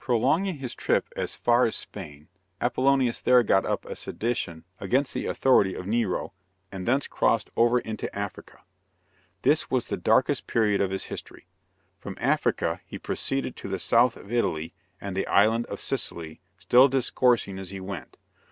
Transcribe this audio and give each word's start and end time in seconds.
Prolonging 0.00 0.56
his 0.58 0.74
trip 0.74 1.08
as 1.14 1.36
far 1.36 1.64
as 1.64 1.76
Spain, 1.76 2.26
Apollonius 2.60 3.20
there 3.20 3.44
got 3.44 3.64
up 3.64 3.84
a 3.84 3.94
sedition 3.94 4.64
against 4.80 5.14
the 5.14 5.26
authority 5.26 5.72
of 5.76 5.86
Nero, 5.86 6.32
and 6.72 6.84
thence 6.84 7.06
crossed 7.06 7.48
over 7.56 7.78
into 7.78 8.12
Africa. 8.12 8.64
This 9.42 9.70
was 9.70 9.84
the 9.84 9.96
darkest 9.96 10.48
period 10.48 10.80
of 10.80 10.90
his 10.90 11.04
history. 11.04 11.46
From 12.00 12.18
Africa, 12.20 12.80
he 12.86 12.98
proceeded 12.98 13.54
to 13.54 13.68
the 13.68 13.78
South 13.78 14.16
of 14.16 14.32
Italy 14.32 14.74
and 15.00 15.16
the 15.16 15.28
island 15.28 15.64
of 15.66 15.80
Sicily, 15.80 16.40
still 16.58 16.88
discoursing 16.88 17.56
as 17.56 17.70
he 17.70 17.78
went. 17.78 18.16